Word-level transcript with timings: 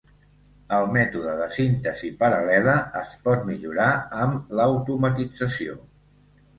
El 0.77 0.87
mètode 0.95 1.35
de 1.41 1.45
"síntesi 1.57 2.09
paral·lela" 2.25 2.75
es 3.05 3.13
pot 3.29 3.47
millorar 3.53 3.93
amb 4.27 4.53
la 4.61 4.71
automatització. 4.75 5.83